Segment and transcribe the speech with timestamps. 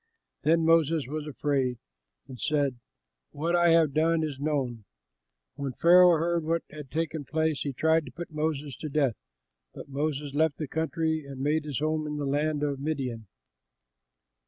[0.41, 1.77] Then Moses was afraid
[2.27, 2.79] and said,
[3.29, 4.85] "What I have done is known!"
[5.53, 9.15] When Pharaoh heard what had taken place, he tried to put Moses to death;
[9.75, 13.27] but Moses left the country and made his home in the land of Midian.